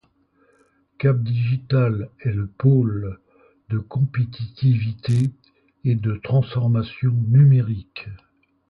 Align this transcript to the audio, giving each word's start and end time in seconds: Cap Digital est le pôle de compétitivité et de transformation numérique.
Cap 0.97 1.21
Digital 1.21 2.09
est 2.21 2.31
le 2.31 2.47
pôle 2.47 3.19
de 3.69 3.77
compétitivité 3.77 5.29
et 5.83 5.93
de 5.93 6.15
transformation 6.15 7.11
numérique. 7.11 8.07